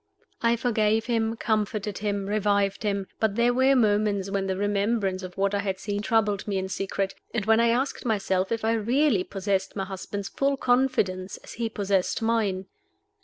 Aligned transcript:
I 0.41 0.55
forgave 0.55 1.05
him, 1.05 1.35
comforted 1.35 1.99
him, 1.99 2.25
revived 2.25 2.81
him; 2.81 3.05
but 3.19 3.35
there 3.35 3.53
were 3.53 3.75
moments 3.75 4.31
when 4.31 4.47
the 4.47 4.57
remembrance 4.57 5.21
of 5.21 5.37
what 5.37 5.53
I 5.53 5.59
had 5.59 5.77
seen 5.77 6.01
troubled 6.01 6.47
me 6.47 6.57
in 6.57 6.69
secret, 6.69 7.13
and 7.35 7.45
when 7.45 7.59
I 7.59 7.67
asked 7.67 8.03
myself 8.03 8.51
if 8.51 8.65
I 8.65 8.73
really 8.73 9.23
possessed 9.23 9.75
my 9.75 9.85
husband's 9.85 10.29
full 10.29 10.57
confidence 10.57 11.37
as 11.43 11.53
he 11.53 11.69
possessed 11.69 12.19
mine. 12.23 12.65